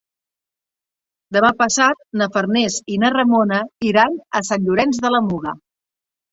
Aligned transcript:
Demà 1.37 1.51
passat 1.59 2.01
na 2.23 2.29
Farners 2.39 2.79
i 2.95 2.99
na 3.05 3.13
Ramona 3.19 3.61
iran 3.93 4.19
a 4.41 4.45
Sant 4.51 4.67
Llorenç 4.69 5.07
de 5.07 5.17
la 5.17 5.25
Muga. 5.31 5.59